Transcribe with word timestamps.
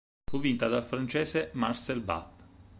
Fu 0.25 0.39
vinta 0.39 0.67
dal 0.67 0.81
francese 0.83 1.51
Marcel 1.53 2.01
Bat. 2.01 2.43